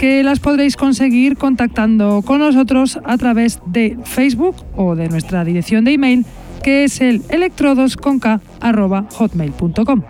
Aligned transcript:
que 0.00 0.22
las 0.22 0.40
podréis 0.40 0.76
conseguir 0.78 1.36
contactando 1.36 2.22
con 2.22 2.38
nosotros 2.38 2.98
a 3.04 3.18
través 3.18 3.60
de 3.66 3.98
Facebook 4.04 4.56
o 4.74 4.96
de 4.96 5.10
nuestra 5.10 5.44
dirección 5.44 5.84
de 5.84 5.92
email 5.92 6.24
que 6.62 6.84
es 6.84 7.02
el 7.02 7.20
electrodosconk.hotmail.com. 7.28 10.02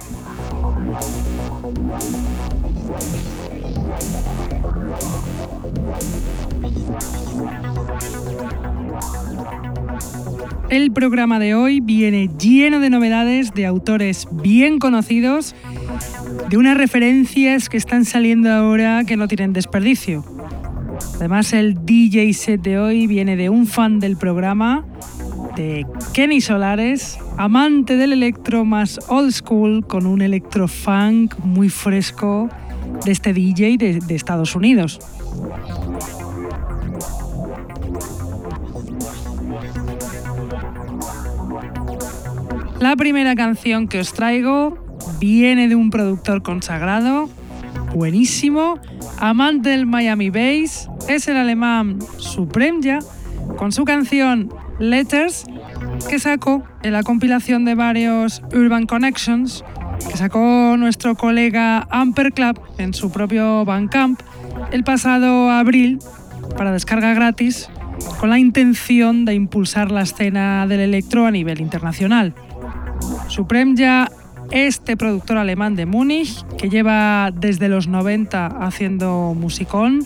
El 10.71 10.93
programa 10.93 11.41
de 11.41 11.57
hoy 11.57 11.81
viene 11.81 12.31
lleno 12.39 12.79
de 12.79 12.91
novedades 12.91 13.53
de 13.55 13.67
autores 13.67 14.29
bien 14.31 14.79
conocidos 14.79 15.57
de 16.49 16.57
unas 16.57 16.77
referencias 16.77 17.69
que 17.69 17.77
están 17.77 18.05
saliendo 18.05 18.51
ahora 18.51 19.05
que 19.05 19.17
no 19.17 19.29
tienen 19.29 19.53
desperdicio. 19.53 20.25
Además, 21.17 21.53
el 21.53 21.85
DJ 21.85 22.33
set 22.35 22.63
de 22.63 22.79
hoy 22.79 23.07
viene 23.07 23.37
de 23.37 23.51
un 23.51 23.67
fan 23.67 24.01
del 24.01 24.17
programa, 24.17 24.85
de 25.57 25.87
Kenny 26.13 26.41
Solares, 26.41 27.19
amante 27.37 27.97
del 27.97 28.13
electro 28.13 28.65
más 28.65 28.99
old 29.09 29.33
school, 29.33 29.87
con 29.87 30.07
un 30.07 30.23
electro 30.23 30.69
funk 30.69 31.35
muy 31.45 31.69
fresco 31.69 32.49
de 33.05 33.13
este 33.13 33.33
DJ 33.33 33.77
de, 33.77 34.01
de 34.01 34.15
Estados 34.15 34.55
Unidos. 34.55 34.99
La 42.81 42.97
primera 42.97 43.35
canción 43.35 43.89
que 43.89 44.01
os 44.01 44.15
traigo 44.15 44.90
viene 45.21 45.69
de 45.69 45.77
un 45.77 45.91
productor 45.91 46.43
consagrado, 46.43 47.29
buenísimo, 47.95 48.81
amante 49.19 49.69
del 49.69 49.87
Miami 49.87 50.31
Bass, 50.31 50.89
es 51.09 51.29
el 51.29 51.37
alemán 51.37 51.99
Supremja, 52.17 52.99
con 53.57 53.71
su 53.71 53.85
canción 53.85 54.53
Letters, 54.79 55.45
que 56.09 56.19
sacó 56.19 56.65
en 56.83 56.93
la 56.95 57.03
compilación 57.03 57.65
de 57.67 57.75
varios 57.75 58.43
Urban 58.55 58.87
Connections, 58.87 59.63
que 60.09 60.17
sacó 60.17 60.77
nuestro 60.79 61.15
colega 61.15 61.87
Amper 61.91 62.33
Club 62.33 62.59
en 62.79 62.95
su 62.95 63.13
propio 63.13 63.65
Bandcamp 63.67 64.21
el 64.73 64.85
pasado 64.85 65.51
abril 65.51 65.99
para 66.57 66.73
descarga 66.73 67.13
gratis, 67.13 67.69
con 68.19 68.31
la 68.31 68.39
intención 68.39 69.27
de 69.27 69.35
impulsar 69.35 69.91
la 69.91 70.03
escena 70.03 70.67
del 70.67 70.81
electro 70.81 71.27
a 71.27 71.31
nivel 71.31 71.61
internacional. 71.61 72.35
Supremja 73.29 74.11
este 74.51 74.97
productor 74.97 75.37
alemán 75.39 75.77
de 75.77 75.87
Múnich, 75.87 76.45
que 76.59 76.69
lleva 76.69 77.31
desde 77.35 77.69
los 77.69 77.87
90 77.87 78.47
haciendo 78.47 79.35
musicón, 79.35 80.05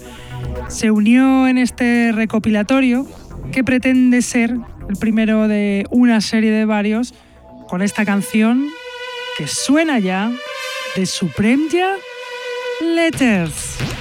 se 0.68 0.90
unió 0.90 1.46
en 1.46 1.58
este 1.58 2.12
recopilatorio 2.12 3.06
que 3.52 3.64
pretende 3.64 4.22
ser 4.22 4.56
el 4.88 4.96
primero 4.96 5.48
de 5.48 5.86
una 5.90 6.20
serie 6.20 6.50
de 6.50 6.64
varios 6.64 7.14
con 7.68 7.82
esta 7.82 8.04
canción 8.04 8.66
que 9.38 9.46
suena 9.46 9.98
ya 9.98 10.30
de 10.96 11.06
Supremja 11.06 11.96
Letters. 12.80 13.93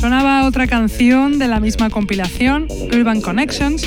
Sonaba 0.00 0.46
otra 0.46 0.66
canción 0.66 1.38
de 1.38 1.48
la 1.48 1.60
misma 1.60 1.90
compilación, 1.90 2.66
Urban 2.92 3.20
Connections, 3.20 3.82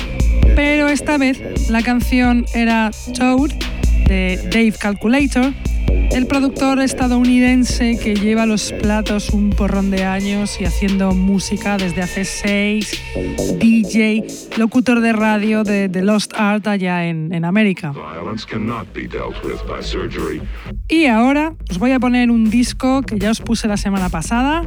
pero 0.54 0.88
esta 0.88 1.18
vez 1.18 1.40
la 1.70 1.82
canción 1.82 2.44
era 2.54 2.90
Toad 3.16 3.50
de 4.06 4.38
Dave 4.44 4.74
Calculator 4.78 5.52
el 6.14 6.26
productor 6.26 6.80
estadounidense 6.80 7.98
que 7.98 8.14
lleva 8.14 8.44
los 8.44 8.72
platos 8.72 9.30
un 9.30 9.50
porrón 9.50 9.90
de 9.90 10.04
años 10.04 10.60
y 10.60 10.64
haciendo 10.64 11.12
música 11.12 11.78
desde 11.78 12.02
hace 12.02 12.24
seis, 12.24 13.00
DJ, 13.58 14.26
locutor 14.58 15.00
de 15.00 15.12
radio 15.12 15.64
de 15.64 15.88
The 15.88 16.02
Lost 16.02 16.32
Art 16.36 16.66
allá 16.66 17.06
en, 17.06 17.32
en 17.32 17.44
América. 17.44 17.94
Y 20.88 21.06
ahora 21.06 21.54
os 21.70 21.78
voy 21.78 21.92
a 21.92 22.00
poner 22.00 22.30
un 22.30 22.50
disco 22.50 23.02
que 23.02 23.18
ya 23.18 23.30
os 23.30 23.40
puse 23.40 23.66
la 23.66 23.76
semana 23.76 24.08
pasada. 24.08 24.66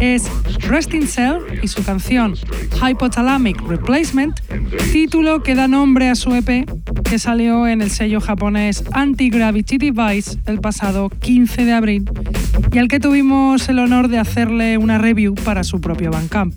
Es 0.00 0.30
Resting 0.68 1.06
Cell 1.06 1.38
y 1.62 1.68
su 1.68 1.84
canción 1.84 2.34
Hypothalamic 2.82 3.60
Replacement, 3.62 4.40
título 4.92 5.42
que 5.42 5.54
da 5.54 5.68
nombre 5.68 6.08
a 6.08 6.14
su 6.14 6.34
EP 6.34 6.66
que 7.10 7.18
salió 7.18 7.66
en 7.66 7.82
el 7.82 7.90
sello 7.90 8.20
japonés 8.20 8.84
Anti-Gravity 8.92 9.78
Device 9.78 10.38
el 10.46 10.60
pasado 10.60 11.08
15 11.08 11.64
de 11.64 11.72
abril 11.72 12.08
y 12.70 12.78
al 12.78 12.86
que 12.86 13.00
tuvimos 13.00 13.68
el 13.68 13.80
honor 13.80 14.06
de 14.06 14.20
hacerle 14.20 14.78
una 14.78 14.96
review 14.96 15.34
para 15.34 15.64
su 15.64 15.80
propio 15.80 16.12
Bandcamp. 16.12 16.54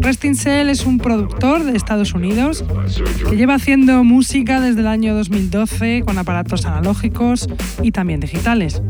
Resting 0.00 0.36
Cell 0.36 0.68
es 0.68 0.86
un 0.86 0.98
productor 0.98 1.64
de 1.64 1.76
Estados 1.76 2.14
Unidos 2.14 2.64
que 3.28 3.36
lleva 3.36 3.54
haciendo 3.54 4.04
música 4.04 4.60
desde 4.60 4.82
el 4.82 4.86
año 4.86 5.16
2012 5.16 6.04
con 6.06 6.16
aparatos 6.16 6.64
analógicos 6.64 7.48
y 7.82 7.90
también 7.90 8.20
digitales. 8.20 8.80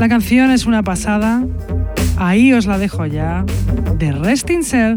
La 0.00 0.08
canción 0.08 0.50
es 0.50 0.66
una 0.66 0.82
pasada, 0.82 1.44
ahí 2.16 2.52
os 2.52 2.66
la 2.66 2.78
dejo 2.78 3.06
ya, 3.06 3.44
de 3.96 4.10
Resting 4.10 4.64
Cell 4.64 4.96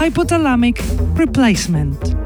Hypothalamic 0.00 0.80
Replacement. 1.16 2.17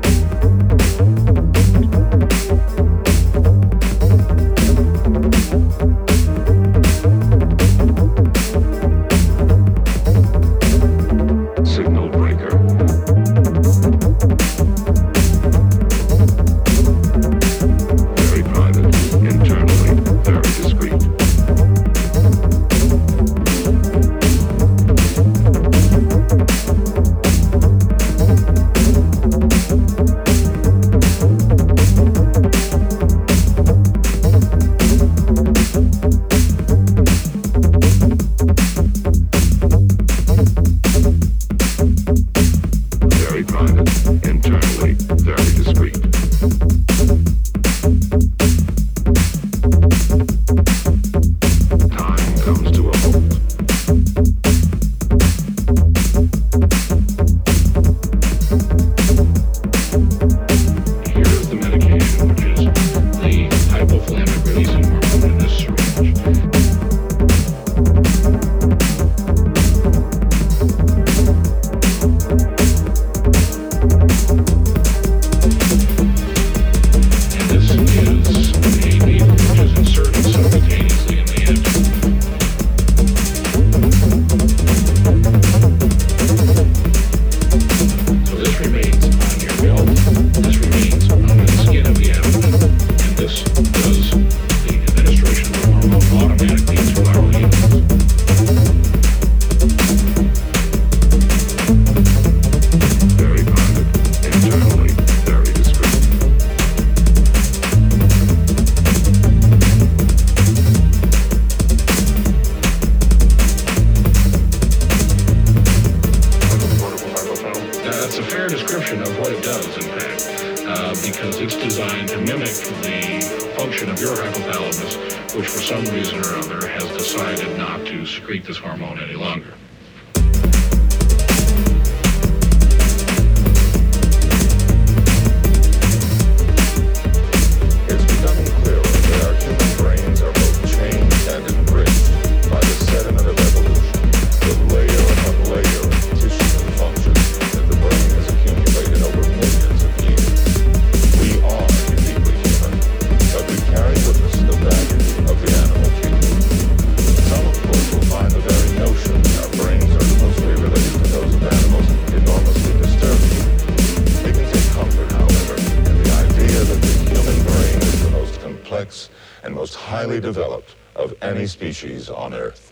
Species 171.46 172.08
on 172.10 172.34
Earth. 172.34 172.71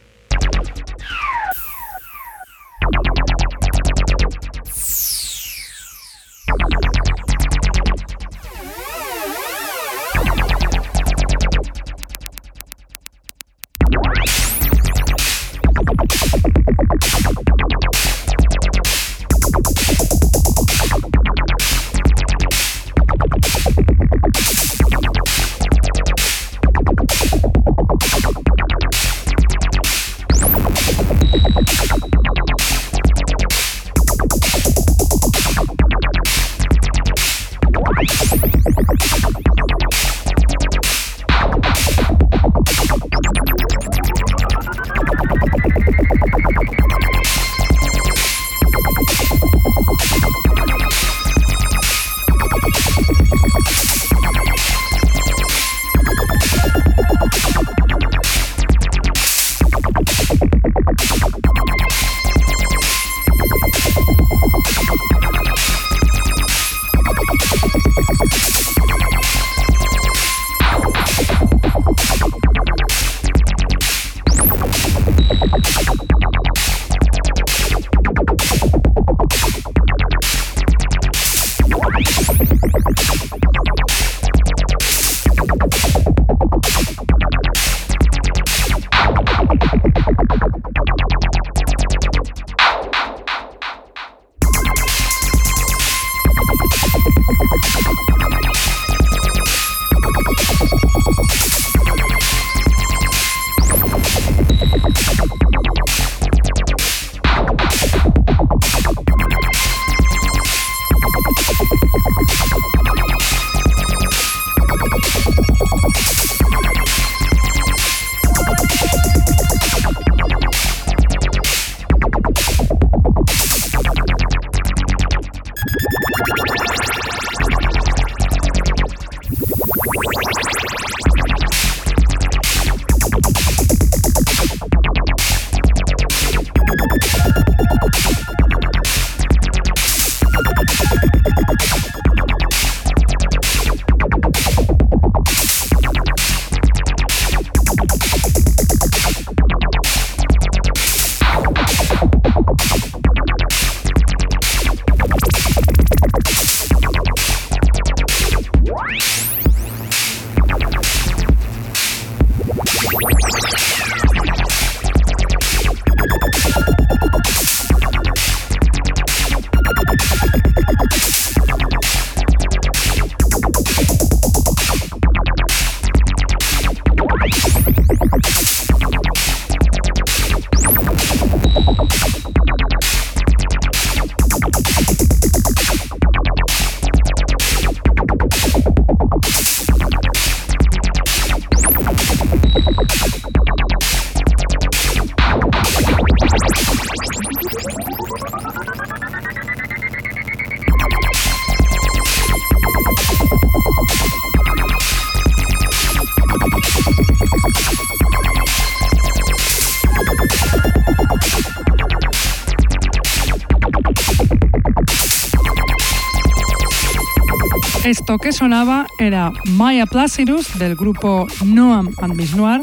Esto 218.10 218.18
que 218.18 218.32
sonaba 218.32 218.88
era 218.98 219.30
Maya 219.52 219.86
Placidus 219.86 220.58
del 220.58 220.74
grupo 220.74 221.28
Noam 221.44 221.90
and 221.98 222.16
Miss 222.16 222.34
Noir, 222.34 222.60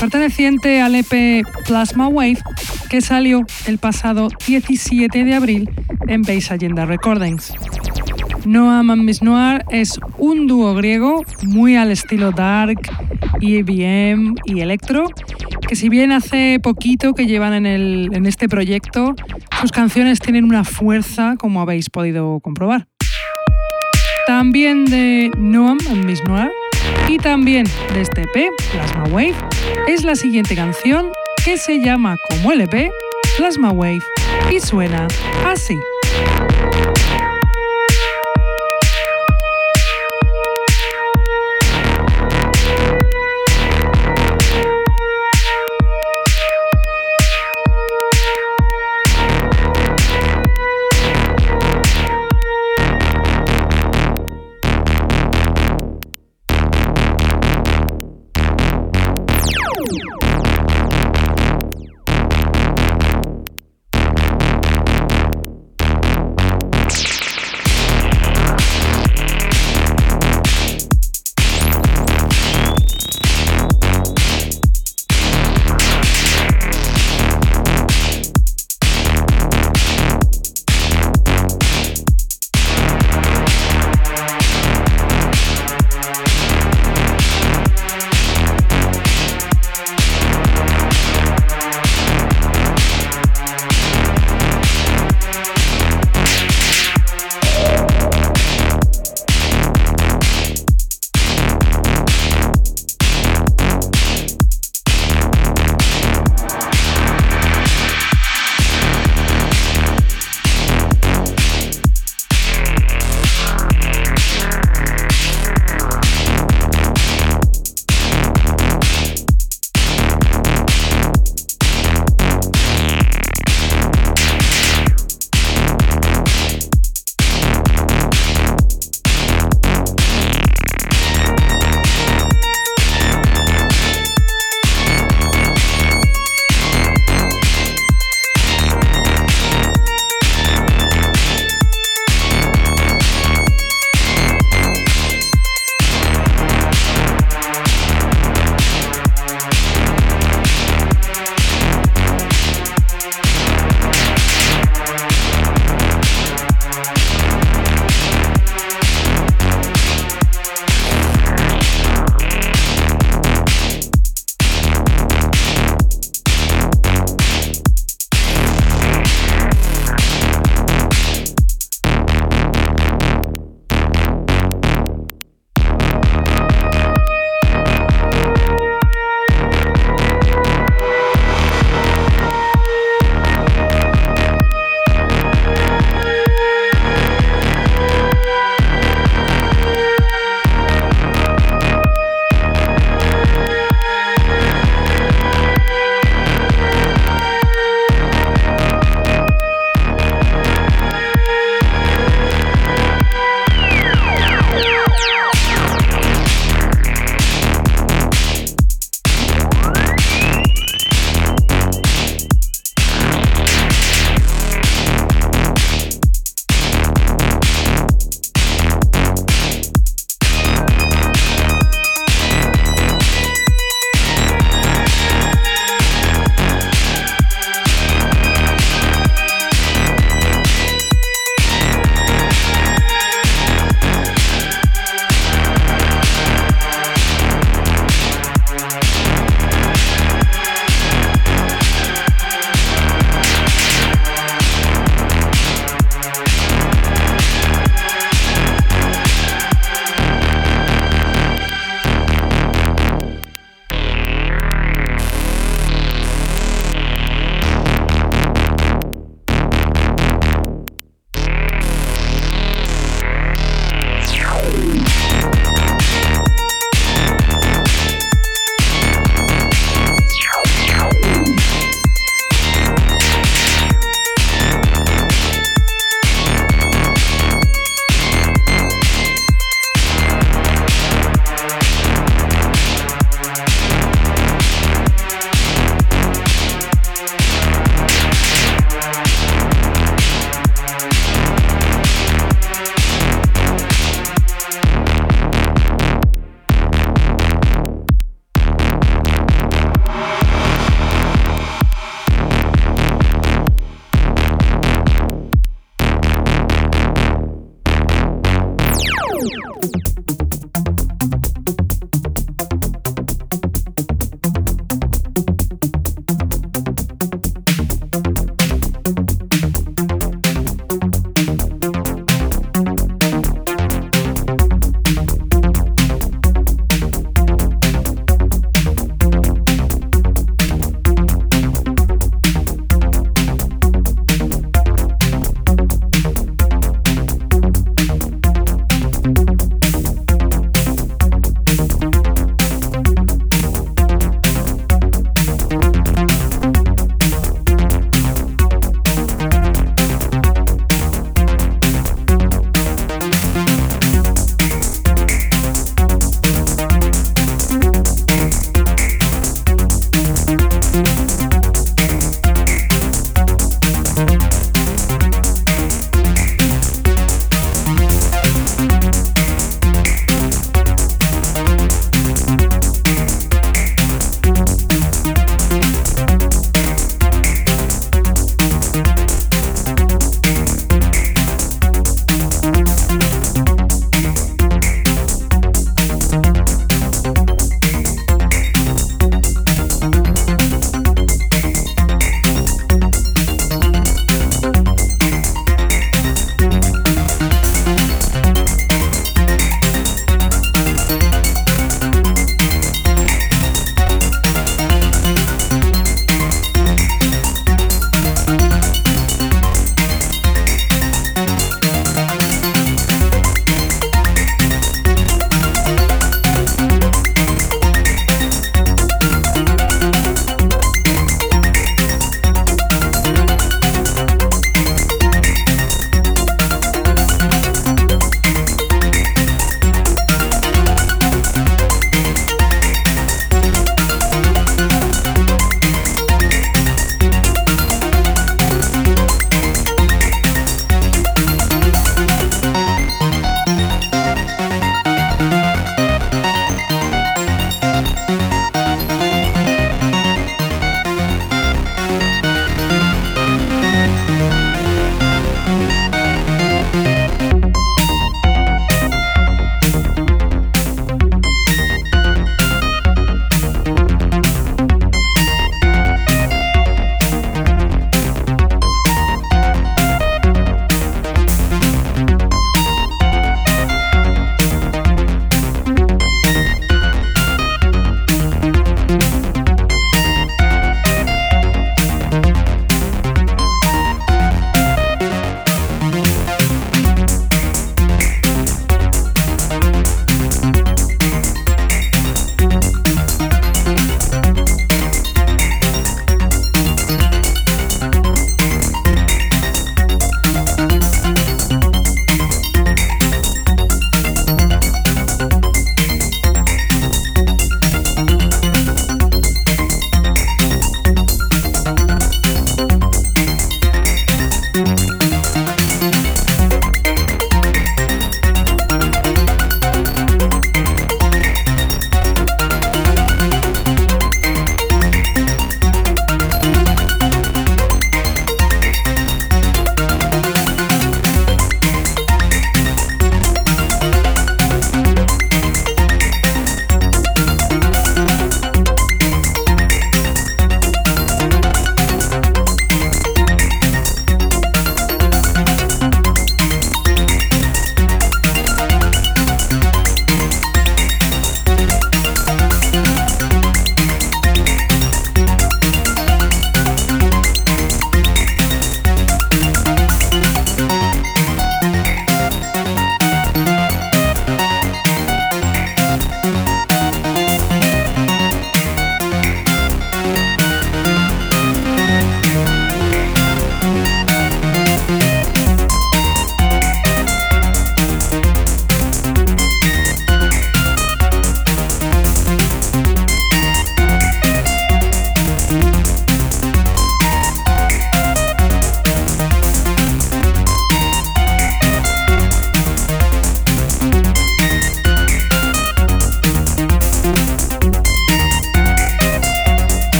perteneciente 0.00 0.80
al 0.80 0.94
EP 0.94 1.44
Plasma 1.66 2.08
Wave 2.08 2.38
que 2.88 3.02
salió 3.02 3.44
el 3.66 3.76
pasado 3.76 4.28
17 4.46 5.22
de 5.22 5.34
abril 5.34 5.68
en 6.08 6.22
Base 6.22 6.54
Agenda 6.54 6.86
Recordings. 6.86 7.52
Noam 8.46 8.90
and 8.90 9.02
Miss 9.02 9.20
Noir 9.20 9.66
es 9.68 10.00
un 10.16 10.46
dúo 10.46 10.74
griego 10.74 11.26
muy 11.42 11.76
al 11.76 11.90
estilo 11.90 12.30
dark, 12.30 12.80
EBM 13.42 14.34
y 14.46 14.60
electro, 14.60 15.10
que 15.68 15.76
si 15.76 15.90
bien 15.90 16.10
hace 16.10 16.58
poquito 16.58 17.12
que 17.12 17.26
llevan 17.26 17.66
en, 17.66 18.14
en 18.14 18.24
este 18.24 18.48
proyecto, 18.48 19.14
sus 19.60 19.72
canciones 19.72 20.20
tienen 20.20 20.44
una 20.44 20.64
fuerza 20.64 21.34
como 21.36 21.60
habéis 21.60 21.90
podido 21.90 22.40
comprobar 22.40 22.89
también 24.26 24.84
de 24.84 25.30
Noam 25.36 25.78
Miss 26.04 26.22
Noir 26.24 26.50
y 27.08 27.18
también 27.18 27.66
de 27.92 28.00
este 28.00 28.22
EP, 28.22 28.50
Plasma 28.72 29.04
Wave, 29.04 29.34
es 29.88 30.04
la 30.04 30.14
siguiente 30.14 30.54
canción 30.54 31.10
que 31.44 31.56
se 31.58 31.80
llama 31.80 32.16
como 32.28 32.52
LP 32.52 32.90
Plasma 33.36 33.70
Wave 33.70 34.02
y 34.50 34.60
suena 34.60 35.08
así. 35.46 35.76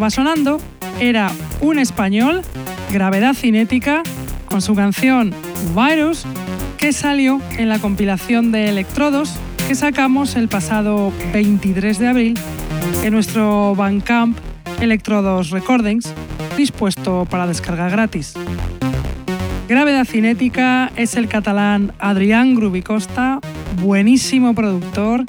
Estaba 0.00 0.24
sonando 0.24 0.60
era 0.98 1.30
un 1.60 1.78
español, 1.78 2.40
Gravedad 2.90 3.34
Cinética, 3.34 4.02
con 4.46 4.62
su 4.62 4.74
canción 4.74 5.34
Virus, 5.76 6.24
que 6.78 6.94
salió 6.94 7.38
en 7.58 7.68
la 7.68 7.78
compilación 7.80 8.50
de 8.50 8.70
Electrodos 8.70 9.34
que 9.68 9.74
sacamos 9.74 10.36
el 10.36 10.48
pasado 10.48 11.12
23 11.34 11.98
de 11.98 12.08
abril 12.08 12.38
en 13.04 13.12
nuestro 13.12 13.74
Bandcamp 13.74 14.38
Electrodos 14.80 15.50
Recordings, 15.50 16.14
dispuesto 16.56 17.26
para 17.28 17.46
descarga 17.46 17.90
gratis. 17.90 18.32
Gravedad 19.68 20.06
Cinética 20.06 20.92
es 20.96 21.14
el 21.14 21.28
catalán 21.28 21.92
Adrián 21.98 22.54
Grubicosta, 22.54 23.40
buenísimo 23.82 24.54
productor, 24.54 25.26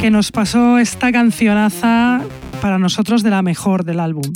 que 0.00 0.12
nos 0.12 0.30
pasó 0.30 0.78
esta 0.78 1.10
cancionaza 1.10 2.20
para 2.64 2.78
nosotros 2.78 3.22
de 3.22 3.28
la 3.28 3.42
mejor 3.42 3.84
del 3.84 4.00
álbum. 4.00 4.32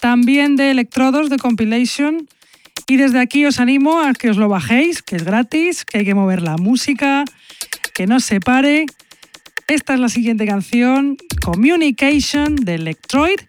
También 0.00 0.54
de 0.54 0.70
Electrodos 0.70 1.30
de 1.30 1.36
Compilation. 1.36 2.28
Y 2.86 2.96
desde 2.96 3.18
aquí 3.18 3.44
os 3.44 3.58
animo 3.58 4.00
a 4.00 4.12
que 4.12 4.30
os 4.30 4.36
lo 4.36 4.48
bajéis, 4.48 5.02
que 5.02 5.16
es 5.16 5.24
gratis, 5.24 5.84
que 5.84 5.98
hay 5.98 6.04
que 6.04 6.14
mover 6.14 6.42
la 6.42 6.58
música, 6.58 7.24
que 7.92 8.06
no 8.06 8.20
se 8.20 8.38
pare. 8.38 8.86
Esta 9.66 9.94
es 9.94 9.98
la 9.98 10.08
siguiente 10.08 10.46
canción, 10.46 11.16
Communication 11.42 12.54
de 12.54 12.76
Electroid, 12.76 13.40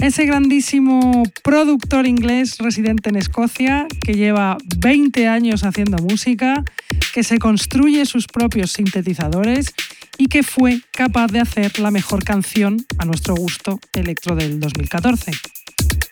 ese 0.00 0.24
grandísimo 0.24 1.24
productor 1.42 2.06
inglés 2.06 2.56
residente 2.56 3.10
en 3.10 3.16
Escocia 3.16 3.86
que 4.02 4.14
lleva 4.14 4.56
20 4.78 5.28
años 5.28 5.62
haciendo 5.62 5.98
música, 5.98 6.64
que 7.12 7.22
se 7.22 7.38
construye 7.38 8.06
sus 8.06 8.26
propios 8.26 8.72
sintetizadores 8.72 9.74
y 10.18 10.26
que 10.26 10.42
fue 10.42 10.80
capaz 10.92 11.28
de 11.28 11.40
hacer 11.40 11.78
la 11.78 11.90
mejor 11.90 12.24
canción 12.24 12.84
a 12.98 13.04
nuestro 13.04 13.34
gusto 13.34 13.80
electro 13.92 14.34
del 14.34 14.60
2014. 14.60 15.32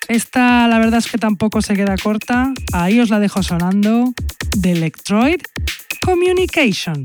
Esta 0.07 0.67
la 0.67 0.77
verdad 0.77 0.99
es 0.99 1.07
que 1.07 1.17
tampoco 1.17 1.61
se 1.61 1.75
queda 1.75 1.97
corta, 1.97 2.53
ahí 2.73 2.99
os 2.99 3.09
la 3.09 3.19
dejo 3.19 3.41
sonando, 3.41 4.13
de 4.57 4.71
Electroid 4.71 5.41
Communication. 6.03 7.03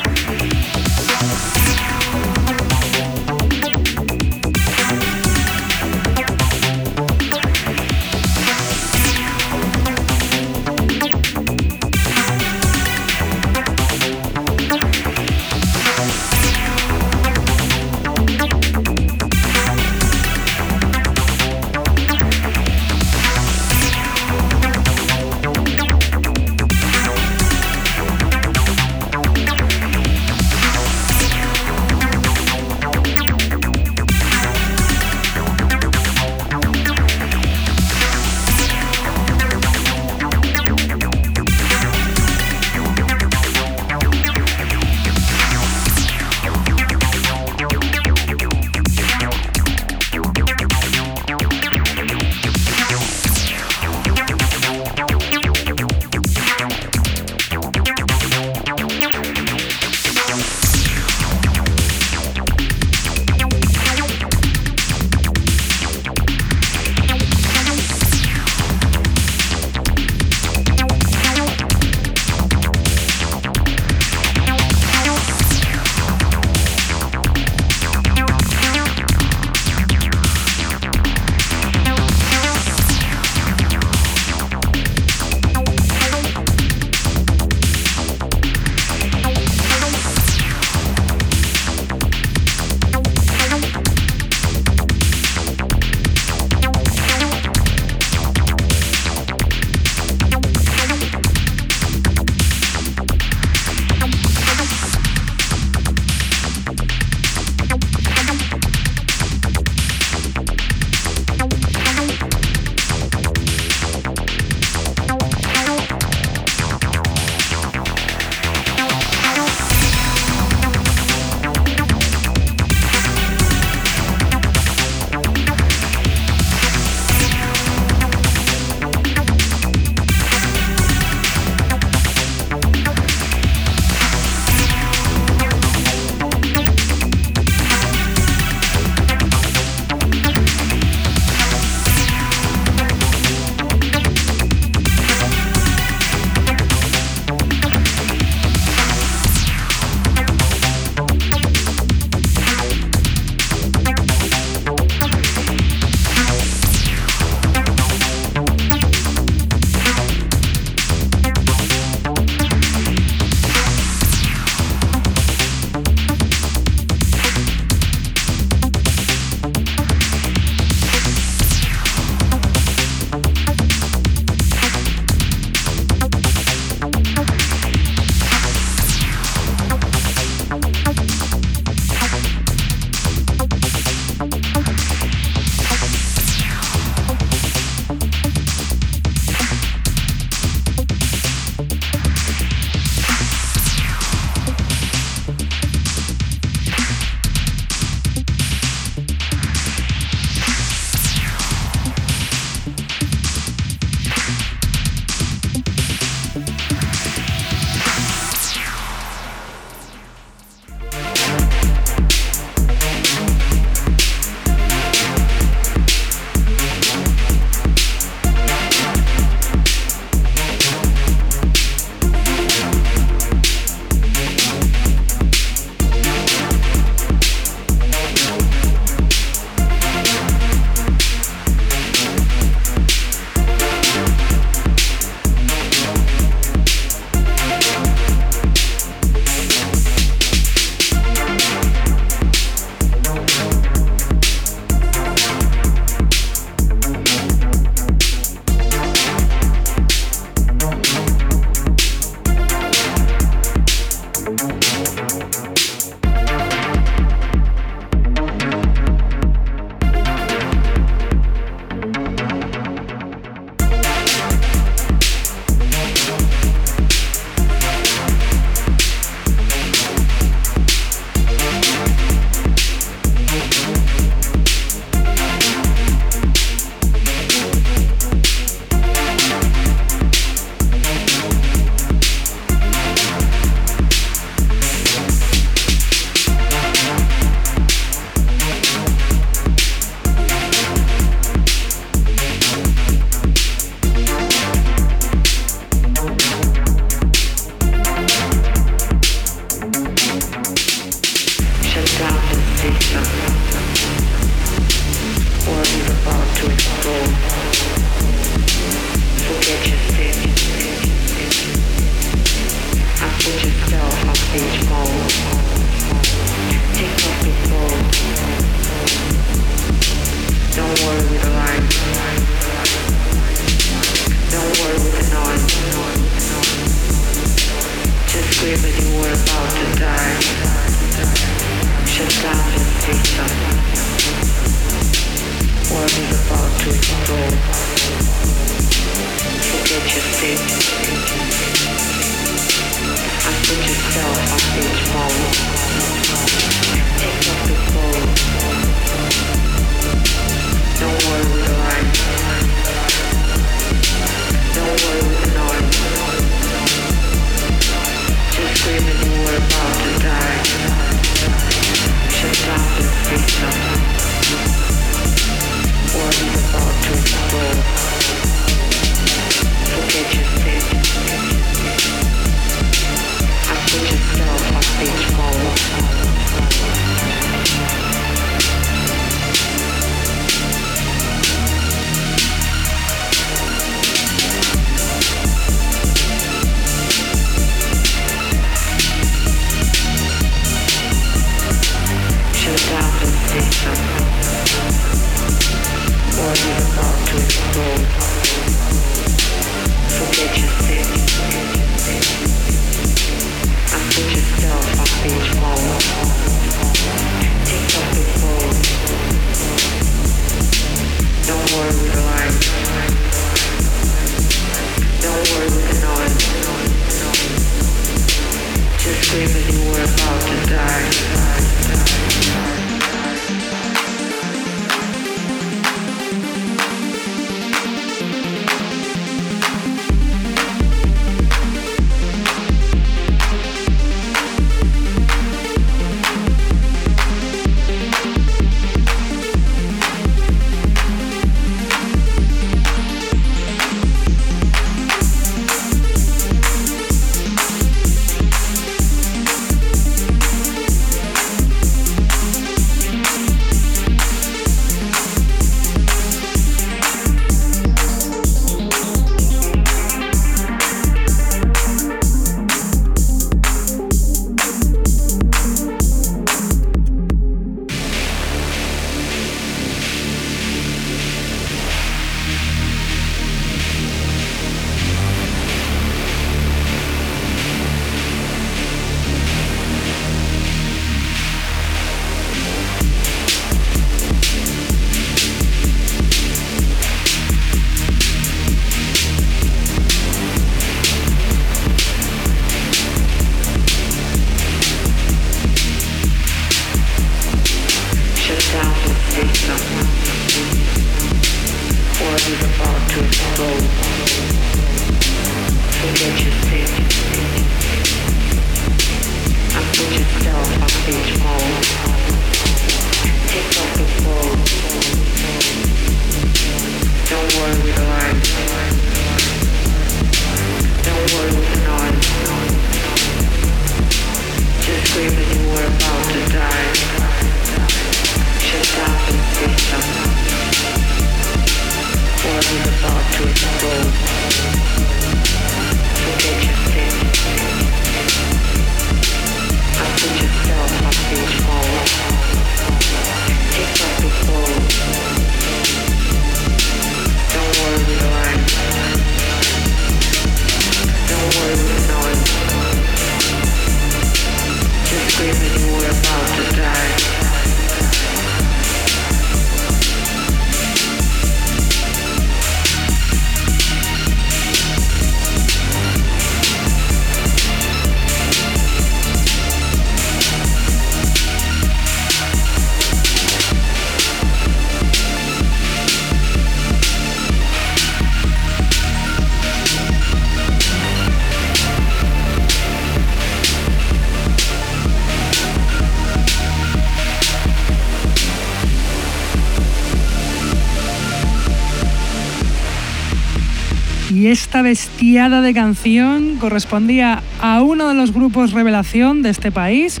Bestiada 594.96 595.42
de 595.42 595.52
canción 595.52 596.36
correspondía 596.36 597.22
a 597.42 597.60
uno 597.60 597.86
de 597.88 597.94
los 597.94 598.14
grupos 598.14 598.52
revelación 598.52 599.20
de 599.20 599.28
este 599.28 599.52
país, 599.52 600.00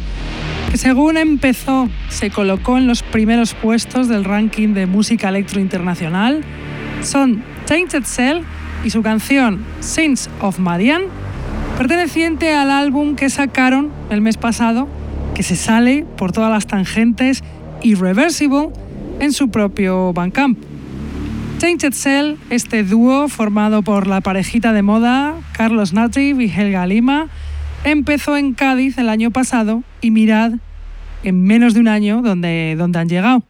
que 0.70 0.78
según 0.78 1.18
empezó 1.18 1.90
se 2.08 2.30
colocó 2.30 2.78
en 2.78 2.86
los 2.86 3.02
primeros 3.02 3.52
puestos 3.52 4.08
del 4.08 4.24
ranking 4.24 4.72
de 4.72 4.86
música 4.86 5.28
electro 5.28 5.60
internacional. 5.60 6.42
Son 7.02 7.42
Tainted 7.66 8.04
Cell 8.04 8.38
y 8.86 8.90
su 8.90 9.02
canción 9.02 9.62
Saints 9.80 10.30
of 10.40 10.58
Madian, 10.58 11.02
perteneciente 11.76 12.54
al 12.54 12.70
álbum 12.70 13.16
que 13.16 13.28
sacaron 13.28 13.90
el 14.08 14.22
mes 14.22 14.38
pasado, 14.38 14.88
que 15.34 15.42
se 15.42 15.56
sale 15.56 16.06
por 16.16 16.32
todas 16.32 16.50
las 16.50 16.66
tangentes 16.66 17.44
Irreversible 17.82 18.70
en 19.20 19.34
su 19.34 19.50
propio 19.50 20.14
Bandcamp. 20.14 20.58
Tainted 21.58 21.94
Cell, 21.94 22.36
este 22.50 22.82
dúo 22.82 23.28
formado 23.28 23.82
por 23.82 24.06
la 24.06 24.20
parejita 24.20 24.74
de 24.74 24.82
moda 24.82 25.34
Carlos 25.52 25.94
Nativ 25.94 26.40
y 26.40 26.50
Helga 26.50 26.86
Lima, 26.86 27.28
empezó 27.84 28.36
en 28.36 28.52
Cádiz 28.52 28.98
el 28.98 29.08
año 29.08 29.30
pasado 29.30 29.82
y 30.02 30.10
mirad 30.10 30.52
en 31.22 31.42
menos 31.42 31.72
de 31.72 31.80
un 31.80 31.88
año 31.88 32.20
donde, 32.20 32.74
donde 32.76 32.98
han 32.98 33.08
llegado. 33.08 33.42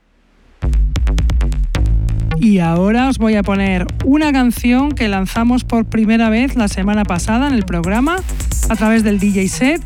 Y 2.39 2.61
ahora 2.61 3.09
os 3.09 3.19
voy 3.19 3.35
a 3.35 3.43
poner 3.43 3.87
una 4.05 4.33
canción 4.33 4.93
que 4.93 5.09
lanzamos 5.09 5.65
por 5.65 5.87
primera 5.87 6.31
vez 6.31 6.55
la 6.55 6.69
semana 6.69 7.05
pasada 7.05 7.49
en 7.49 7.55
el 7.55 7.65
programa 7.65 8.19
a 8.69 8.77
través 8.77 9.03
del 9.03 9.19
DJ 9.19 9.49
set. 9.49 9.83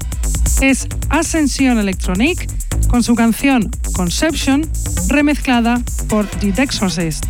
Es 0.61 0.89
Ascension 1.09 1.79
Electronic 1.79 2.47
con 2.91 3.05
su 3.05 3.14
canción 3.14 3.70
Conception 3.93 4.68
remezclada 5.09 5.80
por 6.09 6.26
The 6.26 6.62
Exorcist 6.62 7.24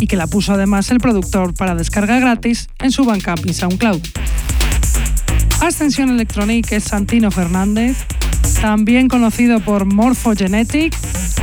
y 0.00 0.06
que 0.06 0.16
la 0.16 0.26
puso 0.26 0.54
además 0.54 0.90
el 0.90 0.98
productor 0.98 1.52
para 1.54 1.74
descarga 1.74 2.18
gratis 2.18 2.68
en 2.80 2.90
su 2.90 3.04
Bandcamp 3.04 3.44
y 3.44 3.52
SoundCloud. 3.52 4.00
Ascension 5.60 6.08
Electronic 6.08 6.72
es 6.72 6.84
Santino 6.84 7.30
Fernández, 7.30 7.96
también 8.60 9.08
conocido 9.08 9.60
por 9.60 9.84
Morphogenetic, 9.84 10.96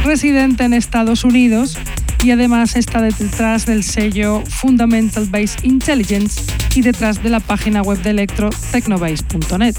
residente 0.03 0.63
en 0.63 0.74
Estados 0.74 1.24
Unidos 1.24 1.78
y 2.24 2.32
además 2.32 2.76
está 2.76 3.01
detrás 3.01 3.65
del 3.65 3.84
sello 3.84 4.43
Fundamental 4.47 5.26
Base 5.26 5.57
Intelligence 5.63 6.41
y 6.76 6.82
detrás 6.82 7.22
de 7.22 7.30
la 7.30 7.39
página 7.39 7.82
web 7.82 8.01
de 8.01 8.09
electro 8.11 8.49
technobase.net. 8.72 9.76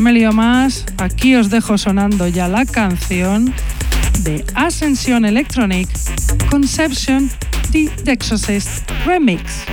No 0.00 0.04
me 0.04 0.14
lío 0.14 0.32
más, 0.32 0.86
aquí 0.96 1.36
os 1.36 1.50
dejo 1.50 1.76
sonando 1.76 2.26
ya 2.26 2.48
la 2.48 2.64
canción 2.64 3.52
de 4.20 4.42
Ascension 4.54 5.26
Electronic 5.26 5.90
Conception 6.48 7.30
The 7.70 7.90
Exorcist 8.06 8.90
Remix. 9.04 9.66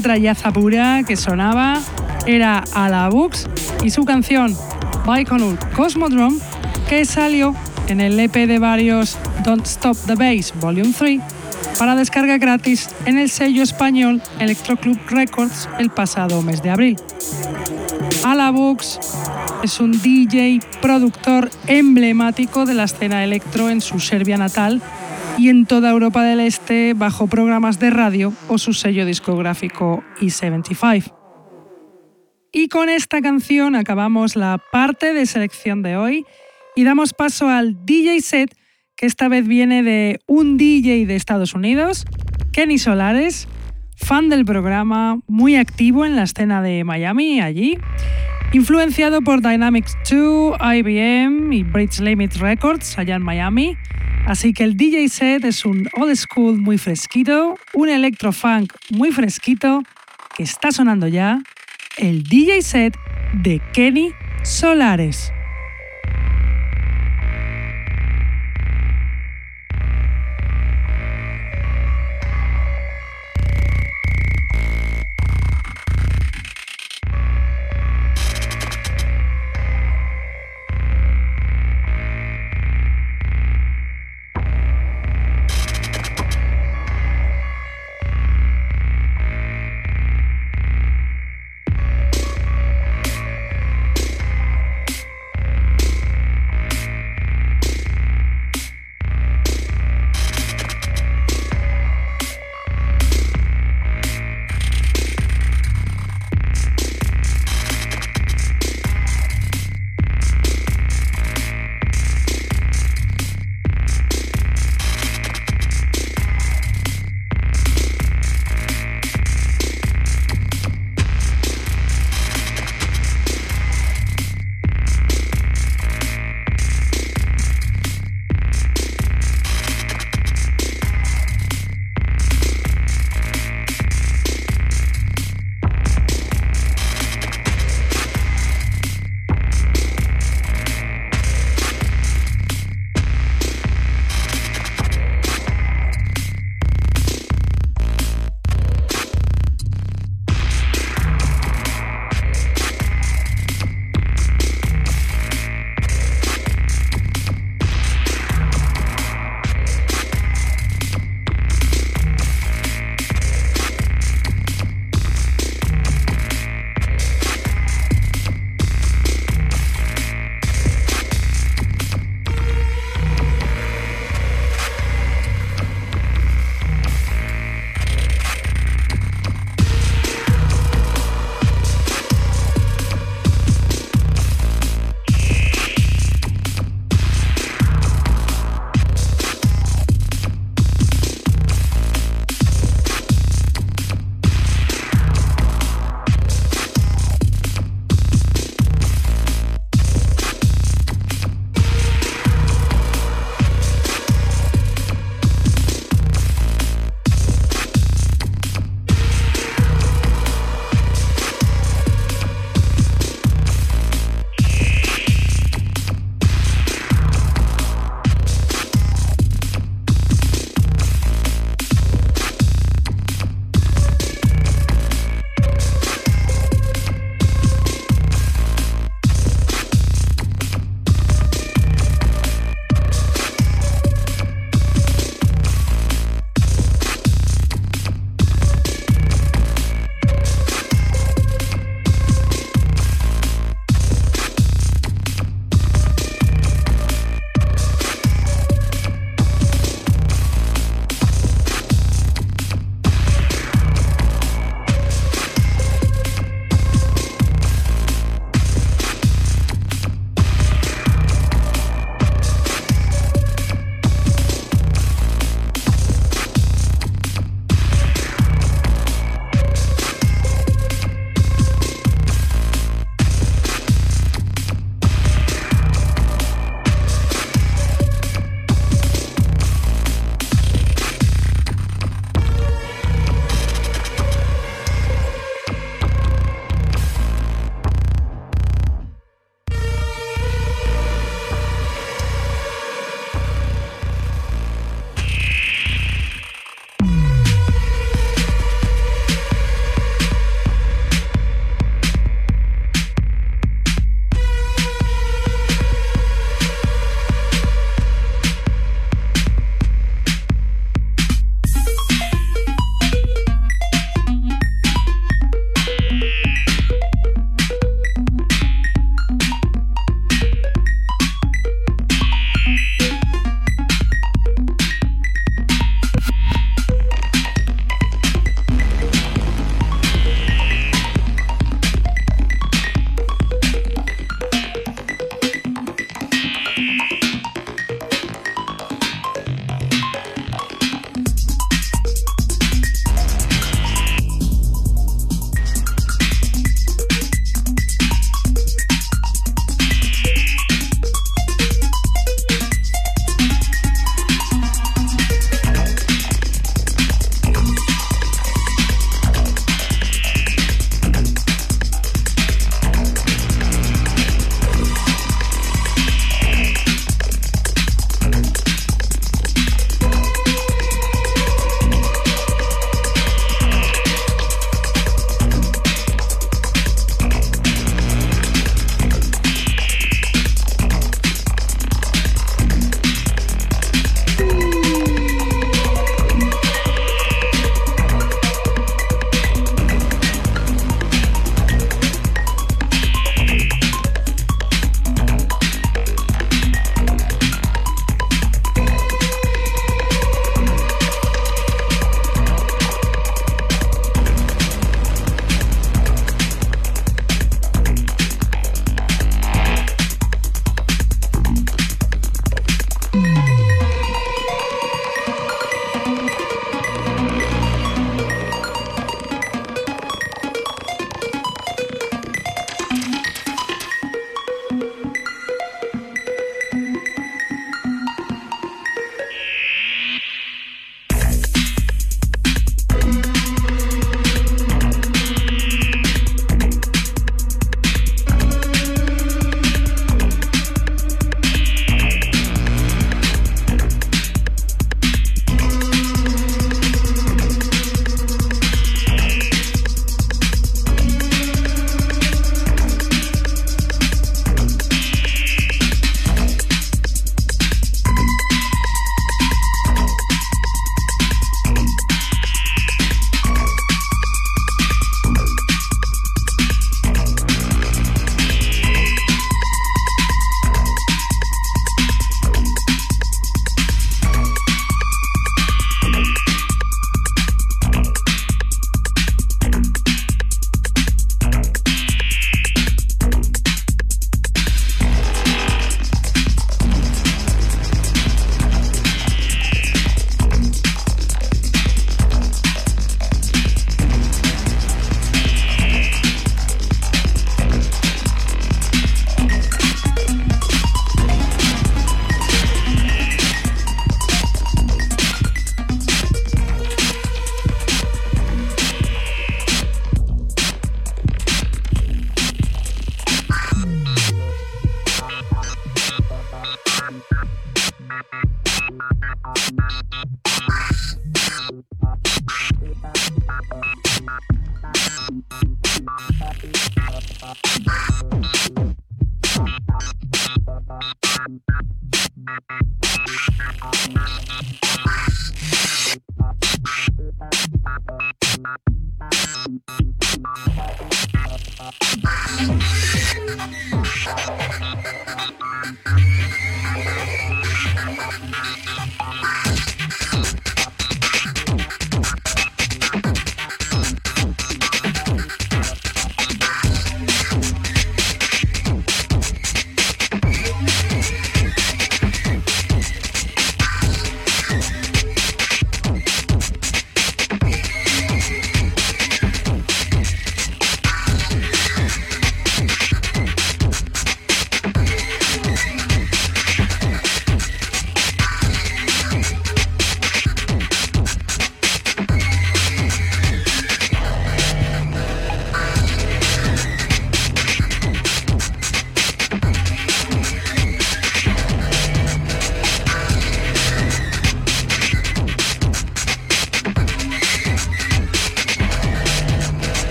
Trayaza 0.00 0.52
pura 0.52 1.02
que 1.06 1.16
sonaba 1.16 1.80
era 2.26 2.64
a 2.74 2.88
la 2.88 3.08
Books 3.08 3.48
y 3.82 3.90
su 3.90 4.04
canción 4.04 4.56
Baikonur 5.06 5.58
Cosmodrome 5.76 6.38
que 6.88 7.04
salió 7.04 7.54
en 7.88 8.00
el 8.00 8.18
EP 8.18 8.32
de 8.46 8.58
varios 8.58 9.18
Don't 9.44 9.66
Stop 9.66 9.96
the 10.06 10.14
Bass 10.14 10.52
Volume 10.60 10.92
3 10.96 11.20
para 11.78 11.94
descarga 11.94 12.38
gratis 12.38 12.88
en 13.06 13.18
el 13.18 13.30
sello 13.30 13.62
español 13.62 14.22
Electro 14.38 14.76
Club 14.76 14.98
Records 15.08 15.68
el 15.78 15.90
pasado 15.90 16.42
mes 16.42 16.62
de 16.62 16.70
abril. 16.70 16.96
Alabux 18.24 18.98
es 19.62 19.80
un 19.80 19.92
DJ 19.92 20.60
productor 20.80 21.50
emblemático 21.66 22.64
de 22.64 22.74
la 22.74 22.84
escena 22.84 23.24
electro 23.24 23.70
en 23.70 23.80
su 23.80 23.98
Serbia 24.00 24.36
natal 24.36 24.82
y 25.40 25.48
en 25.48 25.64
toda 25.64 25.90
Europa 25.90 26.22
del 26.22 26.38
Este 26.38 26.92
bajo 26.92 27.26
programas 27.26 27.78
de 27.78 27.88
radio 27.88 28.34
o 28.48 28.58
su 28.58 28.74
sello 28.74 29.06
discográfico 29.06 30.04
E75. 30.20 31.14
Y 32.52 32.68
con 32.68 32.90
esta 32.90 33.22
canción 33.22 33.74
acabamos 33.74 34.36
la 34.36 34.60
parte 34.70 35.14
de 35.14 35.24
selección 35.24 35.82
de 35.82 35.96
hoy 35.96 36.26
y 36.76 36.84
damos 36.84 37.14
paso 37.14 37.48
al 37.48 37.86
DJ 37.86 38.20
set 38.20 38.54
que 38.96 39.06
esta 39.06 39.28
vez 39.28 39.48
viene 39.48 39.82
de 39.82 40.20
un 40.26 40.58
DJ 40.58 41.06
de 41.06 41.16
Estados 41.16 41.54
Unidos, 41.54 42.04
Kenny 42.52 42.76
Solares, 42.76 43.48
fan 43.96 44.28
del 44.28 44.44
programa, 44.44 45.20
muy 45.26 45.56
activo 45.56 46.04
en 46.04 46.16
la 46.16 46.24
escena 46.24 46.60
de 46.60 46.84
Miami 46.84 47.40
allí, 47.40 47.78
influenciado 48.52 49.22
por 49.22 49.40
Dynamics 49.40 49.96
2, 50.10 50.58
IBM 50.60 51.50
y 51.50 51.62
Bridge 51.62 52.00
Limit 52.00 52.34
Records 52.34 52.98
allá 52.98 53.14
en 53.14 53.22
Miami. 53.22 53.78
Así 54.26 54.52
que 54.52 54.64
el 54.64 54.76
DJ 54.76 55.08
set 55.08 55.44
es 55.44 55.64
un 55.64 55.88
old 55.96 56.14
school 56.14 56.58
muy 56.58 56.78
fresquito, 56.78 57.58
un 57.74 57.88
electrofunk 57.88 58.72
muy 58.90 59.10
fresquito 59.12 59.82
que 60.36 60.42
está 60.44 60.70
sonando 60.70 61.08
ya, 61.08 61.42
el 61.98 62.22
DJ 62.22 62.62
set 62.62 62.96
de 63.42 63.60
Kenny 63.72 64.12
Solares. 64.44 65.32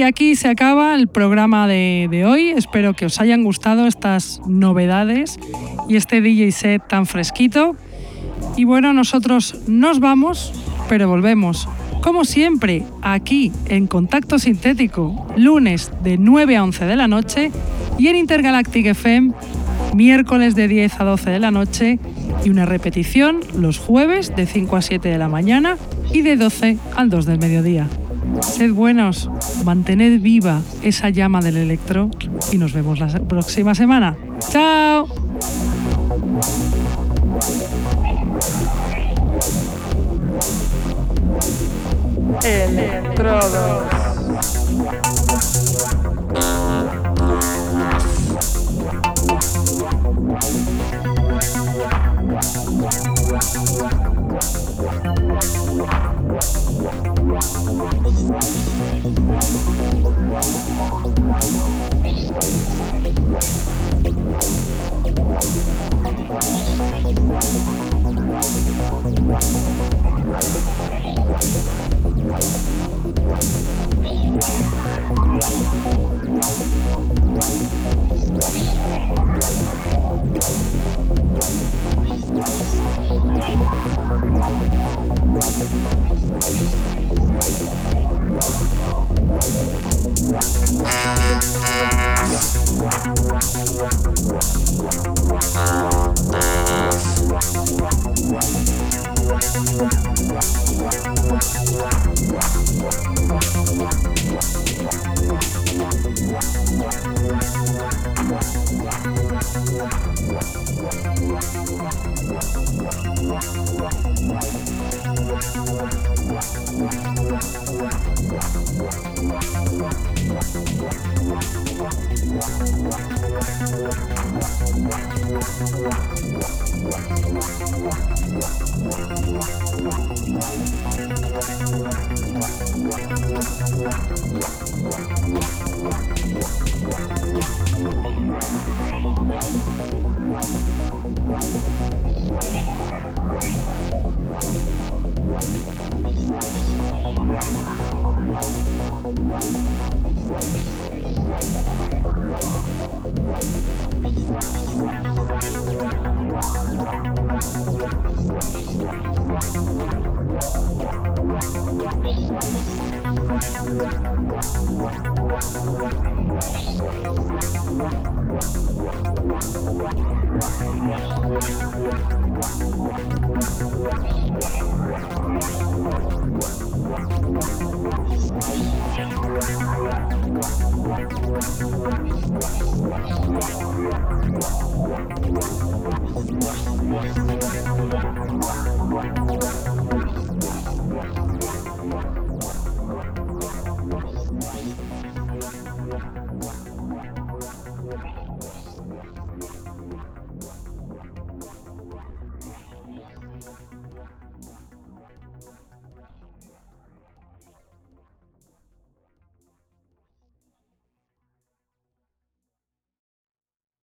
Y 0.00 0.02
aquí 0.02 0.34
se 0.34 0.48
acaba 0.48 0.94
el 0.94 1.08
programa 1.08 1.68
de, 1.68 2.24
hoy. 2.26 2.52
Espero 2.52 2.94
que 2.94 3.04
os 3.04 3.20
hayan 3.20 3.44
gustado 3.44 3.86
estas 3.86 4.40
novedades 4.46 5.38
y 5.90 5.96
este 5.96 6.22
DJ 6.22 6.52
set 6.52 6.88
tan 6.88 7.04
fresquito. 7.04 7.76
Y 8.56 8.64
bueno, 8.64 8.94
nosotros 8.94 9.60
nos 9.66 10.00
vamos, 10.00 10.54
pero 10.88 11.06
volvemos. 11.06 11.68
Como 12.00 12.24
siempre, 12.24 12.82
aquí 13.02 13.52
en 13.66 13.86
Contacto 13.86 14.38
Sintético, 14.38 15.26
lunes 15.36 15.92
de 16.02 16.16
9 16.16 16.56
a 16.56 16.64
11 16.64 16.86
de 16.86 16.96
la 16.96 17.06
noche 17.06 17.52
y 17.98 18.08
en 18.08 18.16
Intergalactic 18.16 18.86
FM, 18.86 19.34
miércoles 19.94 20.54
de 20.54 20.66
10 20.66 20.98
a 20.98 21.04
12 21.04 21.28
de 21.28 21.40
la 21.40 21.50
noche 21.50 21.98
y 22.42 22.48
una 22.48 22.64
repetición 22.64 23.40
los 23.54 23.78
jueves 23.78 24.34
de 24.34 24.46
5 24.46 24.76
a 24.76 24.80
7 24.80 25.10
de 25.10 25.18
la 25.18 25.28
mañana 25.28 25.76
y 26.10 26.22
de 26.22 26.36
12 26.36 26.78
al 26.96 27.10
2 27.10 27.26
del 27.26 27.38
mediodía. 27.38 27.86
Sed 28.40 28.72
buenos, 28.72 29.30
mantened 29.64 30.20
viva 30.20 30.60
esa 30.82 31.10
llama 31.10 31.40
del 31.40 31.56
electro 31.56 32.10
y 32.52 32.58
nos 32.58 32.72
vemos 32.72 32.98
la 33.00 33.08
próxima 33.08 33.74
semana. 33.74 34.16
¡Chao! 34.50 35.08
Electrodos. 42.42 43.99